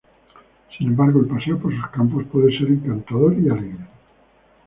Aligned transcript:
Sin 0.75 0.87
embargo 0.87 1.19
el 1.19 1.27
paseo 1.27 1.59
por 1.59 1.71
sus 1.75 1.87
campos 1.91 2.25
puede 2.31 2.57
ser 2.57 2.69
encantador 2.69 3.37
y 3.39 3.49
alegre. 3.51 3.87